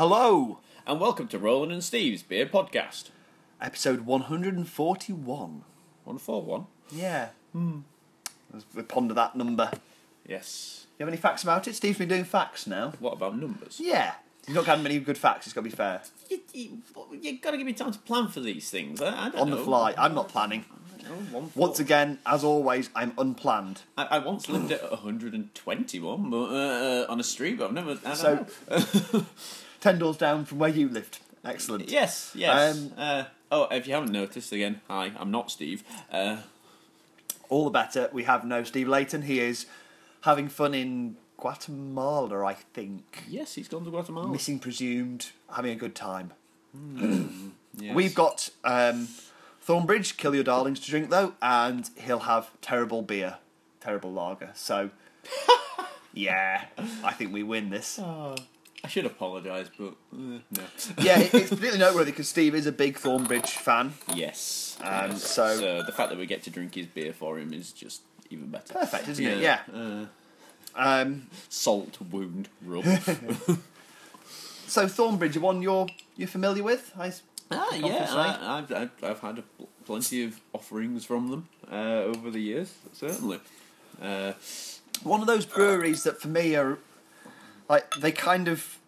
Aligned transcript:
Hello, 0.00 0.60
and 0.86 0.98
welcome 0.98 1.28
to 1.28 1.38
Roland 1.38 1.72
and 1.72 1.84
Steve's 1.84 2.22
Beer 2.22 2.46
Podcast. 2.46 3.10
episode 3.60 4.06
141. 4.06 5.62
One 6.04 6.16
four 6.18 6.40
one. 6.40 6.64
Yeah. 6.90 7.28
Hmm. 7.52 7.80
We 8.74 8.80
ponder 8.84 9.12
that 9.12 9.36
number. 9.36 9.70
Yes. 10.26 10.86
You 10.98 11.04
have 11.04 11.12
any 11.12 11.20
facts 11.20 11.42
about 11.42 11.68
it? 11.68 11.74
Steve's 11.74 11.98
been 11.98 12.08
doing 12.08 12.24
facts 12.24 12.66
now. 12.66 12.94
What 12.98 13.12
about 13.12 13.36
numbers? 13.38 13.78
Yeah. 13.78 14.14
He's 14.46 14.54
not 14.54 14.64
got 14.64 14.80
many 14.80 14.98
good 15.00 15.18
facts, 15.18 15.46
it's 15.46 15.52
got 15.52 15.60
to 15.60 15.68
be 15.68 15.76
fair. 15.76 16.00
You, 16.30 16.40
you, 16.54 16.78
you 17.20 17.38
got 17.38 17.50
to 17.50 17.58
give 17.58 17.66
me 17.66 17.74
time 17.74 17.92
to 17.92 17.98
plan 17.98 18.28
for 18.28 18.40
these 18.40 18.70
things. 18.70 19.02
I, 19.02 19.26
I 19.26 19.28
don't 19.28 19.38
On 19.42 19.50
the 19.50 19.56
know. 19.56 19.64
fly. 19.64 19.92
I'm 19.98 20.14
not 20.14 20.30
planning. 20.30 20.64
I 20.98 21.02
don't 21.02 21.30
know, 21.30 21.38
one 21.40 21.48
four- 21.48 21.66
Once 21.66 21.78
again, 21.78 22.20
as 22.24 22.42
always, 22.42 22.88
I'm 22.94 23.12
unplanned. 23.18 23.82
I, 23.98 24.04
I 24.12 24.18
once 24.20 24.48
lived 24.48 24.72
at 24.72 24.90
121 24.90 26.30
but, 26.30 26.36
uh, 26.38 27.06
on 27.10 27.20
a 27.20 27.22
street, 27.22 27.58
but 27.58 27.66
I've 27.66 27.74
never. 27.74 27.98
I 28.02 28.14
don't 28.14 28.16
So- 28.16 29.18
know. 29.18 29.26
Ten 29.80 29.98
doors 29.98 30.16
down 30.16 30.44
from 30.44 30.58
where 30.58 30.70
you 30.70 30.88
lived. 30.88 31.18
Excellent. 31.44 31.88
yes, 31.90 32.32
yes. 32.34 32.76
Um, 32.76 32.92
uh, 32.98 33.24
oh, 33.50 33.66
if 33.70 33.86
you 33.86 33.94
haven't 33.94 34.12
noticed, 34.12 34.52
again, 34.52 34.80
hi, 34.88 35.12
I'm 35.18 35.30
not 35.30 35.50
Steve. 35.50 35.82
Uh, 36.12 36.38
All 37.48 37.64
the 37.64 37.70
better. 37.70 38.10
We 38.12 38.24
have 38.24 38.44
no 38.44 38.62
Steve 38.62 38.88
Layton. 38.88 39.22
He 39.22 39.40
is 39.40 39.64
having 40.22 40.48
fun 40.48 40.74
in 40.74 41.16
Guatemala, 41.38 42.44
I 42.44 42.52
think. 42.74 43.24
yes, 43.26 43.54
he's 43.54 43.68
gone 43.68 43.84
to 43.84 43.90
Guatemala. 43.90 44.28
Missing 44.28 44.58
presumed, 44.58 45.30
having 45.54 45.72
a 45.72 45.76
good 45.76 45.94
time. 45.94 46.32
Yes. 47.78 47.94
We've 47.94 48.14
got 48.16 48.50
um, 48.64 49.06
Thornbridge, 49.64 50.16
Kill 50.16 50.34
Your 50.34 50.42
Darlings 50.42 50.80
to 50.80 50.90
drink 50.90 51.08
though, 51.08 51.34
and 51.40 51.88
he'll 51.96 52.18
have 52.18 52.50
terrible 52.60 53.00
beer, 53.00 53.36
terrible 53.80 54.12
lager. 54.12 54.50
So, 54.54 54.90
yeah, 56.12 56.64
I 57.04 57.12
think 57.12 57.32
we 57.32 57.44
win 57.44 57.70
this. 57.70 58.00
I 58.82 58.88
should 58.88 59.04
apologise, 59.06 59.68
but 59.78 59.94
uh, 60.12 60.38
no. 60.50 60.62
Yeah, 61.02 61.18
it- 61.20 61.34
it's 61.34 61.48
particularly 61.50 61.78
noteworthy 61.78 62.12
because 62.12 62.28
Steve 62.28 62.54
is 62.54 62.66
a 62.66 62.72
big 62.72 62.96
Thornbridge 62.98 63.48
fan. 63.48 63.92
Yes. 64.14 64.78
Um, 64.82 65.10
yes. 65.12 65.22
so- 65.24 65.82
the 65.84 65.92
fact 65.92 66.10
that 66.10 66.18
we 66.18 66.26
get 66.26 66.42
to 66.44 66.50
drink 66.50 66.74
his 66.74 66.86
beer 66.86 67.12
for 67.12 67.38
him 67.38 67.52
is 67.52 67.72
just 67.72 68.02
even 68.30 68.46
better. 68.48 68.72
Perfect, 68.74 69.08
isn't 69.08 69.24
it? 69.26 69.38
Yeah. 69.38 69.60
Uh, 69.74 70.06
Um, 70.74 71.26
salt 71.48 71.98
wound 72.10 72.48
rub. 72.64 72.84
so 74.66 74.86
Thornbridge, 74.86 75.36
one 75.38 75.62
you're 75.62 75.86
you're 76.16 76.28
familiar 76.28 76.62
with? 76.62 76.92
I, 76.98 77.12
ah, 77.50 77.74
yeah. 77.74 78.06
I, 78.08 78.58
I've, 78.58 78.72
I've 78.72 78.90
I've 79.02 79.20
had 79.20 79.38
a 79.38 79.42
pl- 79.42 79.68
plenty 79.84 80.24
of 80.24 80.40
offerings 80.52 81.04
from 81.04 81.30
them 81.30 81.48
uh, 81.70 82.02
over 82.04 82.30
the 82.30 82.40
years. 82.40 82.72
Certainly. 82.92 83.40
Uh, 84.00 84.32
one 85.02 85.20
of 85.20 85.26
those 85.26 85.44
breweries 85.44 86.04
that 86.04 86.20
for 86.20 86.28
me 86.28 86.54
are 86.56 86.78
like 87.70 87.94
they 87.94 88.10
kind 88.10 88.48
of 88.48 88.78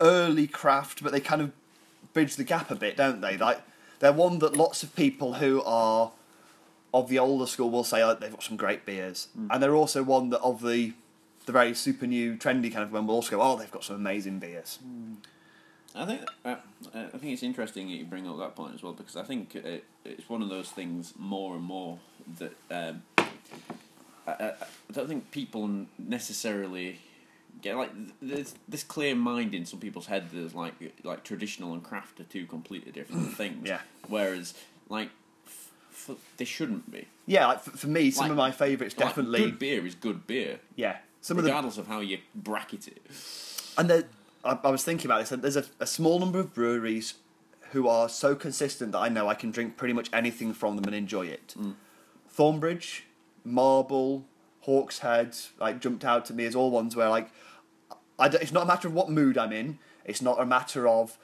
early 0.00 0.46
craft, 0.46 1.02
but 1.02 1.12
they 1.12 1.20
kind 1.20 1.42
of 1.42 1.52
bridge 2.14 2.36
the 2.36 2.42
gap 2.42 2.70
a 2.70 2.74
bit, 2.74 2.96
don't 2.96 3.20
they? 3.20 3.36
Like 3.36 3.60
they're 4.00 4.14
one 4.14 4.38
that 4.38 4.56
lots 4.56 4.82
of 4.82 4.96
people 4.96 5.34
who 5.34 5.62
are 5.62 6.10
of 6.94 7.08
the 7.08 7.18
older 7.18 7.46
school 7.46 7.70
will 7.70 7.84
say 7.84 8.02
oh, 8.02 8.14
they've 8.14 8.30
got 8.30 8.42
some 8.42 8.56
great 8.56 8.86
beers, 8.86 9.28
and 9.50 9.62
they're 9.62 9.76
also 9.76 10.02
one 10.02 10.30
that 10.30 10.40
of 10.40 10.62
the 10.62 10.94
the 11.44 11.52
very 11.52 11.74
super 11.74 12.06
new 12.06 12.36
trendy 12.36 12.72
kind 12.72 12.82
of 12.84 12.90
one 12.90 13.06
will 13.06 13.16
also 13.16 13.36
go 13.36 13.42
oh 13.42 13.54
they've 13.54 13.70
got 13.70 13.84
some 13.84 13.96
amazing 13.96 14.38
beers. 14.38 14.78
I 15.94 16.06
think 16.06 16.22
uh, 16.46 16.56
I 16.94 17.18
think 17.18 17.34
it's 17.34 17.42
interesting 17.42 17.88
that 17.88 17.94
you 17.94 18.06
bring 18.06 18.26
up 18.26 18.38
that 18.38 18.56
point 18.56 18.74
as 18.74 18.82
well 18.82 18.94
because 18.94 19.16
I 19.16 19.22
think 19.22 19.54
it, 19.54 19.84
it's 20.02 20.30
one 20.30 20.40
of 20.40 20.48
those 20.48 20.70
things 20.70 21.12
more 21.18 21.54
and 21.54 21.62
more 21.62 21.98
that 22.38 22.54
um, 22.70 23.02
I, 24.26 24.32
I, 24.32 24.44
I 24.46 24.92
don't 24.92 25.08
think 25.08 25.30
people 25.30 25.86
necessarily 25.98 27.00
get 27.64 27.76
like 27.76 27.92
th- 27.94 28.10
there's 28.22 28.54
this 28.68 28.84
clear 28.84 29.14
mind 29.14 29.54
in 29.54 29.64
some 29.66 29.80
people's 29.80 30.06
head 30.06 30.30
that 30.30 30.36
there's 30.36 30.54
like 30.54 30.74
like 31.02 31.24
traditional 31.24 31.72
and 31.72 31.82
craft 31.82 32.20
are 32.20 32.24
two 32.24 32.46
completely 32.46 32.92
different 32.92 33.34
things. 33.36 33.66
Yeah. 33.68 33.80
Whereas 34.08 34.54
like 34.88 35.08
f- 35.46 35.70
f- 36.10 36.16
they 36.36 36.44
shouldn't 36.44 36.90
be. 36.92 37.08
Yeah, 37.26 37.46
like 37.46 37.60
for, 37.62 37.70
for 37.70 37.86
me, 37.88 38.10
some 38.10 38.24
Like- 38.24 38.30
of 38.32 38.36
my 38.36 38.50
favourites 38.52 38.96
Like, 38.98 39.08
definitely. 39.08 39.40
good 39.40 39.58
beer 39.58 39.86
is 39.86 39.94
good 39.94 40.26
beer, 40.26 40.60
yeah, 40.76 40.98
some 41.22 41.38
of 41.38 41.44
the 41.44 41.50
regardless 41.50 41.78
of 41.78 41.86
how 41.86 42.00
you 42.00 42.18
bracket 42.34 42.86
it. 42.86 43.00
And 43.78 43.88
there, 43.90 44.04
I, 44.44 44.58
I 44.62 44.70
was 44.70 44.84
thinking 44.84 45.06
about 45.06 45.20
this. 45.20 45.32
and 45.32 45.42
There's 45.42 45.56
a, 45.56 45.64
a 45.80 45.86
small 45.86 46.18
number 46.20 46.38
of 46.38 46.52
breweries 46.52 47.14
who 47.72 47.88
are 47.88 48.08
so 48.10 48.34
consistent 48.36 48.92
that 48.92 48.98
I 48.98 49.08
know 49.08 49.26
I 49.28 49.34
can 49.34 49.50
drink 49.50 49.76
pretty 49.78 49.94
much 49.94 50.08
anything 50.12 50.52
from 50.52 50.76
them 50.76 50.84
and 50.84 50.94
enjoy 50.94 51.26
it. 51.26 51.54
Mm. 51.58 51.74
Thornbridge, 52.28 53.02
Marble, 53.44 54.26
Hawkshead, 54.66 55.48
like 55.58 55.80
jumped 55.80 56.04
out 56.04 56.24
to 56.26 56.34
me 56.34 56.44
as 56.44 56.54
all 56.54 56.70
ones 56.70 56.94
where 56.94 57.08
like, 57.08 57.30
it's 58.20 58.52
not 58.52 58.64
a 58.64 58.66
matter 58.66 58.88
of 58.88 58.94
what 58.94 59.10
mood 59.10 59.36
I'm 59.38 59.52
in. 59.52 59.78
It's 60.04 60.22
not 60.22 60.40
a 60.40 60.46
matter 60.46 60.86
of 60.86 61.18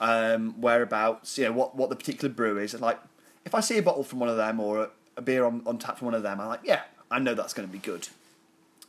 um, 0.00 0.60
whereabouts. 0.60 1.38
You 1.38 1.46
know 1.46 1.52
what 1.52 1.76
what 1.76 1.90
the 1.90 1.96
particular 1.96 2.32
brew 2.32 2.58
is. 2.58 2.74
And 2.74 2.82
like, 2.82 2.98
if 3.44 3.54
I 3.54 3.60
see 3.60 3.78
a 3.78 3.82
bottle 3.82 4.04
from 4.04 4.18
one 4.18 4.28
of 4.28 4.36
them 4.36 4.60
or 4.60 4.82
a, 4.84 4.90
a 5.16 5.22
beer 5.22 5.44
on, 5.44 5.62
on 5.66 5.78
tap 5.78 5.98
from 5.98 6.06
one 6.06 6.14
of 6.14 6.22
them, 6.22 6.40
I'm 6.40 6.48
like, 6.48 6.60
yeah, 6.64 6.82
I 7.10 7.18
know 7.18 7.34
that's 7.34 7.54
going 7.54 7.68
to 7.68 7.72
be 7.72 7.78
good. 7.78 8.08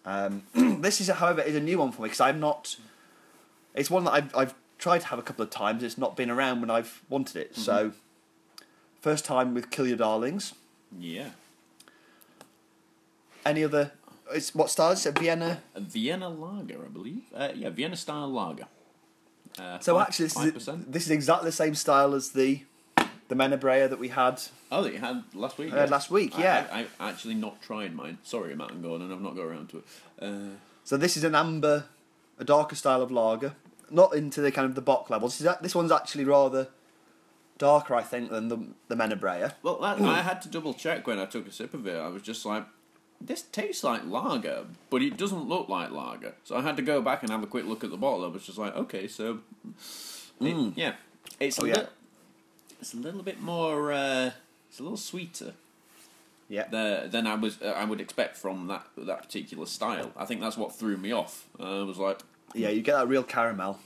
Um, 0.06 0.44
this 0.82 1.00
is, 1.00 1.08
however, 1.08 1.42
is 1.42 1.56
a 1.56 1.62
new 1.62 1.80
one 1.80 1.92
for 1.92 2.02
me 2.02 2.08
because 2.08 2.22
I'm 2.22 2.40
not. 2.40 2.78
It's 3.74 3.90
one 3.90 4.04
that 4.06 4.12
I've, 4.12 4.36
I've 4.36 4.54
tried 4.78 5.02
to 5.02 5.08
have 5.08 5.20
a 5.20 5.24
couple 5.24 5.44
of 5.44 5.50
times. 5.50 5.82
It's 5.84 5.98
not 5.98 6.16
been 6.16 6.30
around 6.30 6.62
when 6.62 6.70
I've 6.70 7.02
wanted 7.10 7.38
it. 7.38 7.56
So, 7.56 7.94
first 9.02 9.26
time 9.26 9.54
with 9.54 9.72
Kill 9.72 9.88
Your 9.88 9.98
Darlings. 9.98 10.54
Yeah. 11.00 11.30
Any 13.46 13.64
other? 13.64 13.92
It's 14.36 14.54
what 14.56 14.70
style 14.70 14.92
is 14.92 15.06
it? 15.06 15.18
Vienna. 15.18 15.62
A 15.76 15.80
Vienna 15.82 16.30
lager, 16.30 16.84
I 16.86 16.90
believe. 16.90 17.24
Uh, 17.36 17.50
yeah, 17.56 17.70
Vienna 17.70 17.96
style 17.96 18.32
lager. 18.32 18.68
Uh, 19.60 19.80
So 19.80 19.96
five- 19.96 20.08
actually, 20.08 20.26
this 20.28 20.38
is 20.68 20.70
this 20.88 21.04
is 21.06 21.12
exactly 21.12 21.48
the 21.48 21.52
same 21.64 21.76
style 21.76 22.14
as 22.14 22.32
the 22.32 22.62
the 23.30 23.36
Menabrea 23.36 23.90
that 23.90 24.00
we 24.00 24.10
had. 24.10 24.42
Oh, 24.72 24.84
that 24.84 24.94
you 24.94 25.00
had 25.00 25.24
last 25.34 25.58
week. 25.58 25.74
Uh, 25.74 25.88
last 25.88 26.12
week, 26.12 26.38
yeah. 26.38 26.68
I, 26.72 26.86
I 27.00 27.10
actually 27.10 27.36
not 27.36 27.62
tried 27.62 27.96
mine. 27.96 28.18
Sorry, 28.24 28.56
Matt 28.56 28.72
and 28.72 28.84
Gordon, 28.84 29.12
I've 29.12 29.22
not 29.22 29.36
got 29.36 29.46
around 29.46 29.70
to 29.70 29.78
it. 29.78 29.86
Uh, 30.22 30.56
So 30.84 30.98
this 30.98 31.16
is 31.16 31.24
an 31.24 31.36
amber, 31.36 31.86
a 32.38 32.44
darker 32.44 32.76
style 32.76 33.02
of 33.02 33.12
lager. 33.12 33.54
Not 33.90 34.14
into 34.16 34.42
the 34.42 34.52
kind 34.52 34.66
of 34.68 34.76
the 34.76 34.82
bock 34.82 35.10
levels. 35.10 35.38
This, 35.38 35.48
is, 35.48 35.56
this 35.62 35.76
one's 35.76 35.92
actually 35.92 36.26
rather 36.26 36.68
darker, 37.58 37.96
I 37.96 38.02
think, 38.02 38.30
than 38.32 38.48
the 38.50 38.58
the 38.88 38.96
Menabrea. 38.96 39.54
well, 39.64 39.80
that, 39.80 40.02
I 40.18 40.22
had 40.22 40.42
to 40.44 40.50
double 40.50 40.74
check 40.74 41.06
when 41.08 41.20
I 41.20 41.26
took 41.26 41.48
a 41.48 41.52
sip 41.52 41.74
of 41.74 41.86
it. 41.88 41.96
I 41.96 42.08
was 42.08 42.22
just 42.24 42.46
like, 42.46 42.66
this 43.22 43.42
tastes 43.42 43.84
like 43.84 44.06
lager, 44.06 44.66
but 44.90 45.02
it 45.02 45.18
doesn't 45.18 45.48
look 45.48 45.70
like 45.70 45.92
lager. 45.92 46.34
So 46.44 46.56
I 46.58 46.62
had 46.62 46.76
to 46.78 46.82
go 46.82 47.02
back 47.02 47.24
and 47.24 47.32
have 47.32 47.44
a 47.44 47.48
quick 47.48 47.66
look 47.66 47.84
at 47.84 47.90
the 47.92 47.98
bottle. 47.98 48.26
I 48.26 48.28
was 48.28 48.46
just 48.46 48.58
like, 48.58 48.76
okay, 48.76 49.08
so 49.08 49.40
it- 50.42 50.74
yeah, 50.78 50.94
it's 51.40 51.60
Oh, 51.60 51.66
a 51.66 51.68
yeah. 51.70 51.78
li- 51.80 51.88
it's 52.82 52.94
a 52.94 52.98
little 52.98 53.24
bit 53.24 53.42
more. 53.42 53.94
Uh, 53.94 54.32
it's 54.70 54.80
a 54.80 54.84
little 54.84 54.98
sweeter. 54.98 55.54
Yeah. 56.50 56.68
the, 56.68 57.08
than 57.10 57.26
I 57.26 57.36
was 57.36 57.62
uh, 57.62 57.68
I 57.68 57.86
would 57.86 58.02
expect 58.02 58.36
from 58.38 58.68
that 58.68 58.86
that 58.98 59.24
particular 59.24 59.66
style. 59.66 60.12
I 60.18 60.26
think 60.26 60.42
that's 60.42 60.58
what 60.58 60.76
threw 60.76 60.98
me 60.98 61.12
off. 61.14 61.48
Uh, 61.60 61.82
I 61.82 61.84
was 61.84 61.98
like, 61.98 62.20
Yeah, 62.54 62.70
you 62.70 62.82
get 62.82 62.96
that 62.96 63.08
real 63.08 63.24
caramel. 63.24 63.80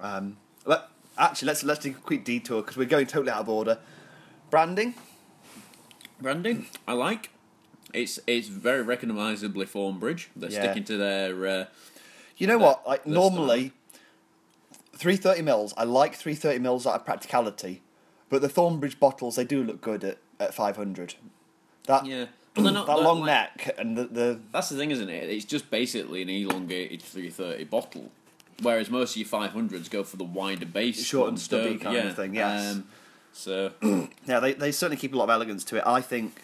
Um, 0.00 0.36
let, 0.66 0.88
actually, 1.16 1.46
let's 1.46 1.62
let's 1.62 1.80
take 1.84 1.96
a 1.96 2.00
quick 2.00 2.24
detour 2.24 2.62
because 2.62 2.76
we're 2.76 2.86
going 2.88 3.06
totally 3.06 3.30
out 3.30 3.40
of 3.42 3.48
order. 3.48 3.78
Branding. 4.50 4.94
branding 6.20 6.66
I 6.88 6.94
like. 6.94 7.30
It's 7.94 8.18
it's 8.26 8.48
very 8.48 8.82
recognisably 8.82 9.66
Thornbridge. 9.66 10.26
They're 10.36 10.50
Yeah. 10.50 10.62
sticking 10.64 10.84
to 10.84 10.96
their. 10.96 11.46
Uh, 11.46 11.64
You 12.36 12.46
know 12.46 12.58
what? 12.58 12.86
Like 12.86 13.04
the 13.04 13.10
normally, 13.10 13.72
three 14.94 15.16
thirty 15.16 15.42
mils. 15.42 15.74
I 15.76 15.84
like 15.84 16.14
three 16.14 16.34
thirty 16.34 16.58
mils 16.58 16.86
out 16.86 16.94
of 16.94 17.04
practicality, 17.04 17.82
but 18.28 18.42
the 18.42 18.48
Thornbridge 18.48 18.98
bottles 18.98 19.36
they 19.36 19.44
do 19.44 19.62
look 19.62 19.80
good 19.80 20.04
at, 20.04 20.18
at 20.38 20.54
five 20.54 20.76
hundred. 20.76 21.14
That 21.86 22.06
yeah, 22.06 22.26
but 22.54 22.62
they're 22.62 22.72
not 22.72 22.86
that 22.86 22.96
they're 22.96 23.04
long 23.04 23.20
like- 23.20 23.26
neck 23.66 23.74
and 23.78 23.96
the, 23.96 24.04
the 24.04 24.40
That's 24.52 24.68
the 24.68 24.76
thing, 24.76 24.90
isn't 24.90 25.08
it? 25.08 25.28
It's 25.30 25.44
just 25.44 25.70
basically 25.70 26.22
an 26.22 26.28
elongated 26.28 27.02
330 27.02 27.64
bottle. 27.64 28.10
Whereas 28.62 28.90
most 28.90 29.12
of 29.12 29.16
your 29.16 29.26
500s 29.28 29.88
go 29.90 30.04
for 30.04 30.18
the 30.18 30.24
wider 30.24 30.66
base, 30.66 31.02
Short 31.02 31.28
and 31.28 31.32
ones, 31.36 31.42
stubby 31.44 31.70
don't- 31.70 31.78
kind 31.80 31.96
of 32.08 32.14
thing, 32.16 32.34
yes. 32.34 32.72
Um, 32.74 32.84
so 33.32 33.72
yeah 34.26 34.40
they 34.40 34.52
they 34.54 34.72
certainly 34.72 34.96
keep 35.00 35.14
a 35.14 35.16
lot 35.16 35.24
of 35.24 35.30
elegance 35.30 35.64
to 35.64 35.76
it. 35.76 35.82
I 35.86 36.00
think 36.00 36.42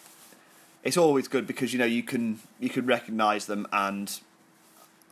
it's 0.87 0.95
always 0.95 1.27
good 1.27 1.45
because 1.45 1.73
you 1.73 1.79
know 1.79 1.85
you 1.85 2.01
can 2.01 2.39
you 2.61 2.69
can 2.69 2.85
recognise 2.85 3.45
them 3.45 3.67
and 3.73 4.19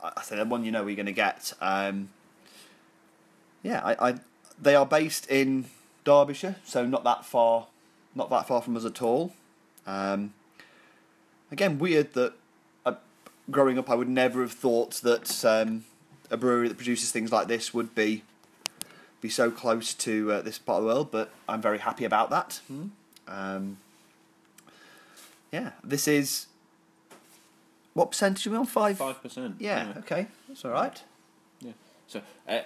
I 0.01 0.22
think 0.22 0.39
the 0.39 0.45
one 0.45 0.63
you 0.63 0.72
know 0.72 0.88
you're 0.88 0.95
going 0.95 1.06
to 1.06 1.12
get. 1.12 1.51
Um, 1.60 2.10
yeah, 3.62 3.81
I, 3.83 4.10
I 4.10 4.16
they 4.62 4.74
are 4.74 4.86
based 4.86 5.30
in 5.30 5.66
Derbyshire, 6.06 6.56
so 6.63 6.86
not 6.86 7.04
that 7.04 7.25
far, 7.25 7.68
not 8.16 8.30
that 8.30 8.48
far 8.48 8.62
from 8.62 8.77
us 8.77 8.86
at 8.86 9.01
all. 9.01 9.33
Um, 9.86 10.33
again, 11.51 11.77
weird 11.77 12.13
that 12.13 12.33
uh, 12.86 12.94
growing 13.51 13.77
up 13.77 13.89
I 13.89 13.95
would 13.95 14.07
never 14.07 14.42
have 14.42 14.54
thought 14.54 15.01
that 15.01 15.44
um, 15.44 15.83
a 16.31 16.38
brewery 16.38 16.69
that 16.69 16.77
produces 16.77 17.12
things 17.12 17.33
like 17.33 17.50
this 17.50 17.74
would 17.74 17.94
be 17.94 18.24
be 19.19 19.27
so 19.27 19.51
close 19.51 19.94
to 19.95 20.31
uh, 20.31 20.42
this 20.42 20.57
part 20.57 20.77
of 20.77 20.83
the 20.83 20.88
world, 20.88 21.12
but 21.12 21.31
I'm 21.50 21.62
very 21.62 21.80
happy 21.80 22.06
about 22.06 22.30
that. 22.30 22.62
Um, 23.27 23.77
yeah, 25.55 25.71
this 25.83 26.07
is 26.07 26.47
what 27.93 28.11
percentage 28.11 28.45
are 28.47 28.51
we 28.51 28.57
on? 28.57 28.65
Five. 28.65 28.97
five 28.97 29.21
percent. 29.21 29.55
Yeah, 29.59 29.93
okay, 29.99 30.27
that's 30.47 30.65
all 30.65 30.71
right. 30.71 31.01
Yeah. 31.61 31.71
So, 32.07 32.21
uh, 32.47 32.51
uh, 32.51 32.61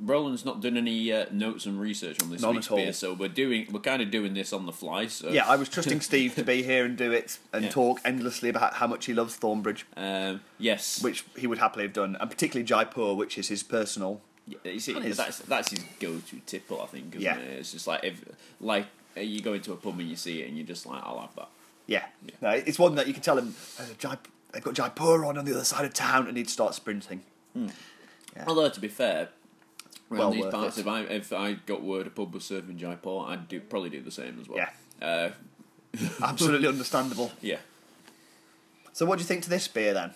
Roland's 0.00 0.44
not 0.46 0.62
done 0.62 0.78
any 0.78 1.12
uh, 1.12 1.26
notes 1.30 1.66
and 1.66 1.78
research 1.78 2.22
on 2.22 2.30
this 2.30 2.40
None 2.40 2.54
week's 2.54 2.68
beer, 2.68 2.92
so 2.94 3.12
we're 3.12 3.28
doing 3.28 3.66
we're 3.70 3.80
kind 3.80 4.00
of 4.00 4.10
doing 4.10 4.32
this 4.32 4.52
on 4.54 4.64
the 4.64 4.72
fly. 4.72 5.06
So 5.08 5.28
Yeah, 5.28 5.46
I 5.46 5.56
was 5.56 5.68
trusting 5.68 6.00
Steve 6.10 6.34
to 6.36 6.44
be 6.44 6.62
here 6.62 6.86
and 6.86 6.96
do 6.96 7.12
it 7.12 7.38
and 7.52 7.64
Yeah. 7.64 7.70
talk 7.70 8.00
endlessly 8.04 8.48
about 8.48 8.74
how 8.74 8.86
much 8.86 9.04
he 9.04 9.12
loves 9.12 9.36
Thornbridge, 9.36 9.84
um, 9.96 10.40
yes, 10.58 11.02
which 11.02 11.24
he 11.36 11.46
would 11.46 11.58
happily 11.58 11.84
have 11.84 11.92
done, 11.92 12.16
and 12.18 12.30
particularly 12.30 12.64
Jaipur, 12.64 13.12
which 13.14 13.36
is 13.36 13.48
his 13.48 13.62
personal. 13.62 14.22
Yeah, 14.48 14.58
you 14.72 14.80
see, 14.80 14.94
That 14.94 15.04
is- 15.04 15.16
that's 15.18 15.38
that's 15.40 15.70
his 15.70 15.84
go-to 16.00 16.40
tipple, 16.46 16.80
I 16.80 16.86
think. 16.86 17.14
Yeah. 17.18 17.36
it? 17.36 17.58
it's 17.60 17.72
just 17.72 17.86
like 17.86 18.02
if 18.04 18.24
like 18.60 18.86
you 19.16 19.42
go 19.42 19.52
into 19.52 19.72
a 19.74 19.76
pub 19.76 19.98
and 19.98 20.08
you 20.08 20.16
see 20.16 20.40
it 20.40 20.48
and 20.48 20.56
you're 20.56 20.66
just 20.66 20.86
like, 20.86 21.02
I'll 21.04 21.20
have 21.20 21.34
that. 21.36 21.48
Yeah, 21.92 22.04
Yeah. 22.24 22.34
No, 22.40 22.50
it's 22.50 22.78
one 22.78 22.94
that 22.96 23.06
you 23.06 23.12
can 23.12 23.22
tell 23.22 23.36
him. 23.38 23.54
"There's 23.76 23.88
they've 24.52 24.62
got 24.62 24.74
Jaipur 24.74 25.24
on 25.24 25.36
on 25.38 25.44
the 25.44 25.52
other 25.52 25.64
side 25.64 25.84
of 25.84 25.92
town, 25.94 26.26
and 26.28 26.36
he'd 26.36 26.48
start 26.50 26.74
sprinting. 26.74 27.22
Yeah. 27.54 27.70
Although 28.46 28.68
to 28.70 28.80
be 28.80 28.88
fair, 28.88 29.28
Well 30.08 30.30
these 30.30 30.46
parts, 30.46 30.78
it. 30.78 30.82
if 30.82 30.86
I 30.86 31.00
if 31.02 31.32
I 31.32 31.52
got 31.54 31.82
word 31.82 32.06
a 32.06 32.10
pub 32.10 32.32
was 32.34 32.44
serving 32.44 32.78
Jaipur, 32.78 33.24
I'd 33.26 33.48
do 33.48 33.60
probably 33.60 33.90
do 33.90 34.00
the 34.00 34.10
same 34.10 34.38
as 34.40 34.48
well. 34.48 34.58
Yeah. 34.58 35.06
Uh, 35.06 35.30
Absolutely 36.22 36.68
understandable. 36.68 37.30
yeah. 37.42 37.58
So, 38.94 39.04
what 39.06 39.16
do 39.18 39.22
you 39.22 39.28
think 39.28 39.42
to 39.44 39.50
this 39.50 39.68
beer 39.68 39.92
then? 39.94 40.10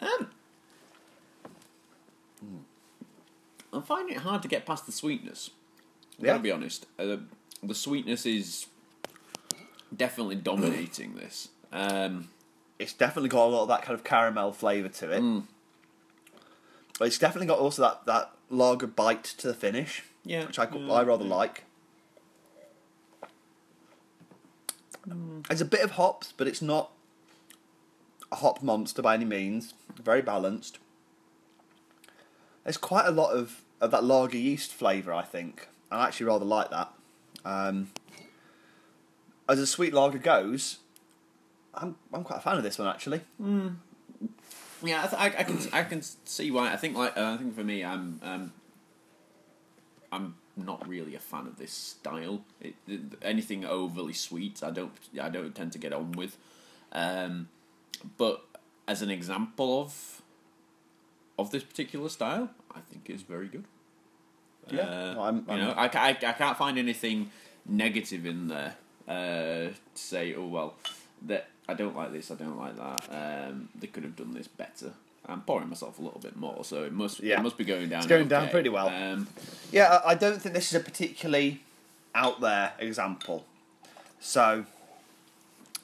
Um, 0.00 0.30
I'm 3.72 3.82
finding 3.82 4.16
it 4.16 4.22
hard 4.22 4.42
to 4.42 4.48
get 4.48 4.64
past 4.64 4.86
the 4.86 4.92
sweetness. 4.92 5.50
I've 6.18 6.24
Yeah. 6.24 6.30
Gotta 6.32 6.42
be 6.42 6.50
honest. 6.50 6.86
Uh, 6.98 7.16
the 7.62 7.74
sweetness 7.74 8.24
is 8.26 8.66
definitely 9.96 10.36
dominating 10.36 11.14
this. 11.14 11.48
Um, 11.72 12.30
It's 12.78 12.92
definitely 12.92 13.28
got 13.28 13.46
a 13.46 13.50
lot 13.50 13.62
of 13.62 13.68
that 13.68 13.82
kind 13.82 13.94
of 13.98 14.04
caramel 14.04 14.52
flavour 14.52 14.88
to 14.88 15.10
it. 15.10 15.20
Mm. 15.20 15.44
But 16.98 17.08
it's 17.08 17.18
definitely 17.18 17.46
got 17.46 17.58
also 17.58 17.82
that, 17.82 18.06
that 18.06 18.32
lager 18.50 18.86
bite 18.86 19.24
to 19.24 19.48
the 19.48 19.54
finish, 19.54 20.04
yeah, 20.24 20.46
which 20.46 20.58
I, 20.58 20.68
yeah, 20.72 20.92
I 20.92 21.02
rather 21.02 21.24
yeah. 21.24 21.34
like. 21.34 21.64
There's 25.48 25.60
a 25.60 25.64
bit 25.64 25.80
of 25.80 25.92
hops, 25.92 26.34
but 26.36 26.46
it's 26.46 26.60
not 26.60 26.90
a 28.30 28.36
hop 28.36 28.62
monster 28.62 29.00
by 29.00 29.14
any 29.14 29.24
means. 29.24 29.74
Very 29.96 30.22
balanced. 30.22 30.78
There's 32.64 32.76
quite 32.76 33.06
a 33.06 33.10
lot 33.10 33.30
of, 33.30 33.62
of 33.80 33.90
that 33.90 34.04
lager 34.04 34.36
yeast 34.36 34.72
flavour, 34.72 35.14
I 35.14 35.22
think. 35.22 35.68
I 35.90 36.06
actually 36.06 36.26
rather 36.26 36.44
like 36.44 36.70
that. 36.70 36.92
Um, 37.44 37.90
as 39.48 39.58
a 39.58 39.66
sweet 39.66 39.92
lager 39.94 40.18
goes, 40.18 40.78
I'm 41.74 41.96
I'm 42.12 42.24
quite 42.24 42.38
a 42.38 42.42
fan 42.42 42.56
of 42.56 42.62
this 42.62 42.78
one 42.78 42.88
actually. 42.88 43.20
Yeah, 44.82 45.02
I, 45.02 45.06
th- 45.08 45.20
I, 45.20 45.40
I 45.40 45.44
can 45.44 45.58
I 45.72 45.82
can 45.84 46.02
see 46.02 46.50
why. 46.50 46.72
I 46.72 46.76
think 46.76 46.96
like 46.96 47.16
uh, 47.16 47.32
I 47.34 47.36
think 47.36 47.54
for 47.56 47.64
me, 47.64 47.84
I'm 47.84 48.20
um, 48.22 48.52
I'm 50.12 50.36
not 50.56 50.86
really 50.88 51.14
a 51.14 51.18
fan 51.20 51.46
of 51.46 51.56
this 51.56 51.72
style. 51.72 52.42
It, 52.60 52.74
it, 52.86 53.00
anything 53.22 53.64
overly 53.64 54.12
sweet, 54.12 54.62
I 54.62 54.70
don't 54.70 54.92
I 55.20 55.28
don't 55.28 55.54
tend 55.54 55.72
to 55.72 55.78
get 55.78 55.92
on 55.92 56.12
with. 56.12 56.36
Um, 56.92 57.48
but 58.16 58.42
as 58.86 59.02
an 59.02 59.10
example 59.10 59.80
of 59.82 60.22
of 61.38 61.50
this 61.50 61.62
particular 61.64 62.08
style, 62.08 62.50
I 62.74 62.80
think 62.90 63.10
is 63.10 63.22
very 63.22 63.48
good. 63.48 63.64
Yeah, 64.70 64.82
Uh, 64.82 65.14
well, 65.16 65.24
I'm- 65.24 65.44
you 65.48 65.52
I'm- 65.54 65.60
know, 65.60 65.70
I, 65.72 65.84
I, 65.86 66.08
I 66.10 66.32
can't 66.32 66.56
find 66.58 66.78
anything 66.78 67.30
negative 67.66 68.26
in 68.26 68.48
there 68.48 68.76
uh, 69.08 69.12
to 69.12 69.74
say, 69.94 70.34
oh 70.34 70.46
well, 70.46 70.74
that 71.26 71.48
I 71.68 71.74
don't 71.74 71.96
like 71.96 72.12
this, 72.12 72.30
I 72.30 72.34
don't 72.34 72.58
like 72.58 72.76
that. 72.76 73.48
Um, 73.48 73.68
they 73.78 73.86
could 73.86 74.04
have 74.04 74.16
done 74.16 74.34
this 74.34 74.48
better. 74.48 74.92
I'm 75.26 75.42
pouring 75.42 75.68
myself 75.68 75.98
a 75.98 76.02
little 76.02 76.20
bit 76.20 76.36
more, 76.36 76.64
so 76.64 76.84
it 76.84 76.92
must 76.92 77.20
Yeah. 77.20 77.38
it 77.40 77.42
must 77.42 77.58
be 77.58 77.64
going 77.64 77.88
down. 77.90 77.98
It's 77.98 78.06
going 78.06 78.28
down 78.28 78.48
pretty 78.48 78.68
well. 78.70 78.88
Um, 78.88 79.28
Yeah, 79.72 80.00
I 80.06 80.14
don't 80.14 80.40
think 80.40 80.54
this 80.54 80.68
is 80.72 80.80
a 80.80 80.84
particularly 80.84 81.60
out 82.14 82.40
there 82.40 82.72
example. 82.78 83.44
So, 84.20 84.64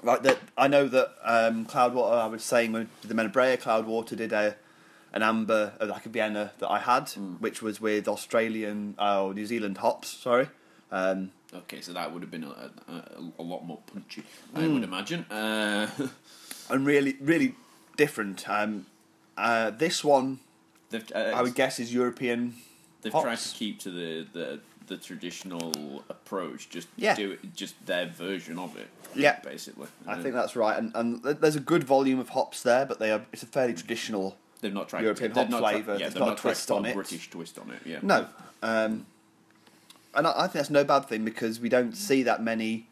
like 0.03 0.23
that, 0.23 0.39
I 0.57 0.69
know 0.69 0.89
that 0.89 1.15
um, 1.23 1.67
Cloudwater. 1.67 2.19
I 2.23 2.27
was 2.27 2.43
saying 2.43 2.73
when 2.73 2.89
the 3.03 3.15
Menabrea, 3.15 3.59
Cloudwater 3.61 4.17
did 4.17 4.33
a 4.33 4.57
an 5.13 5.23
amber, 5.23 5.75
uh, 5.81 5.87
like 5.87 6.07
a 6.07 6.09
Vienna 6.09 6.51
that 6.59 6.69
I 6.69 6.81
had, 6.81 7.09
Hmm. 7.11 7.35
which 7.35 7.63
was 7.63 7.81
with 7.81 8.09
Australian, 8.09 8.95
oh 8.99 9.33
New 9.33 9.47
Zealand 9.47 9.79
hops. 9.79 10.09
Sorry. 10.09 10.49
Um, 10.91 11.31
okay, 11.55 11.81
so 11.81 11.93
that 11.93 12.13
would 12.13 12.23
have 12.23 12.31
been 12.31 12.45
a, 12.45 12.71
a, 12.89 13.23
a 13.39 13.43
lot 13.43 13.65
more 13.65 13.79
punchy, 13.93 14.23
I 14.55 14.61
Hmm. 14.63 14.75
would 14.75 14.83
imagine. 14.85 15.25
Uh, 15.31 15.89
and 16.71 16.87
really, 16.87 17.17
really 17.21 17.55
different. 17.97 18.49
Um, 18.49 18.87
uh, 19.37 19.71
this 19.71 20.03
one, 20.05 20.41
uh, 20.93 20.99
I 21.19 21.43
would 21.43 21.55
guess, 21.55 21.79
is 21.79 21.93
European. 21.93 22.55
They've 23.03 23.13
hops. 23.13 23.25
tried 23.25 23.39
to 23.39 23.49
keep 23.51 23.79
to 23.81 23.91
the, 23.91 24.27
the, 24.33 24.61
the 24.87 24.97
traditional 24.97 26.05
approach, 26.09 26.69
just 26.71 26.89
Yeah. 26.97 27.15
do 27.15 27.33
it, 27.33 27.55
just 27.55 27.75
their 27.87 28.07
version 28.07 28.59
of 28.59 28.77
it. 28.77 28.89
Yeah. 29.15 29.39
basically. 29.45 29.89
I 30.07 30.21
think 30.21 30.35
that's 30.35 30.57
right, 30.57 30.77
and, 30.79 30.93
and 30.95 31.23
there's 31.23 31.57
a 31.57 31.61
good 31.61 31.85
volume 31.85 32.19
of 32.19 32.31
hops 32.31 32.63
there, 32.63 32.85
but 32.87 32.99
they 32.99 33.11
are. 33.13 33.23
It's 33.33 33.43
a 33.43 33.47
fairly 33.47 33.75
traditional. 33.75 34.37
they've 34.61 34.73
not 34.75 34.89
tried 34.89 35.03
European 35.03 35.33
they've 35.33 35.49
hop 35.49 35.61
flavour, 35.61 35.97
Yeah, 35.99 36.09
they've 36.09 36.17
not 36.19 36.27
a 36.27 36.31
not 36.31 36.39
tried 36.39 36.51
twist 36.53 36.71
on 36.71 36.85
a 36.85 36.89
it. 36.89 36.95
British 36.95 37.31
twist 37.31 37.59
on 37.59 37.71
it. 37.71 37.81
Yeah. 37.87 37.99
No, 38.03 38.27
um, 38.63 39.07
and 40.17 40.27
I, 40.27 40.33
I 40.37 40.41
think 40.43 40.53
that's 40.55 40.71
no 40.71 40.85
bad 40.85 41.07
thing 41.07 41.25
because 41.25 41.61
we 41.61 41.69
don't 41.69 41.95
see 41.97 42.23
that 42.23 42.43
many 42.43 42.87